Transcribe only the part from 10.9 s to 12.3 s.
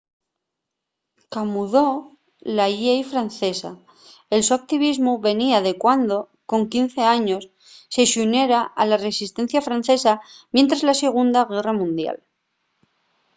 segunda guerra mundial